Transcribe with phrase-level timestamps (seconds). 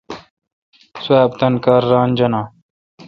[1.05, 2.41] سواب تان کار ران جانہ۔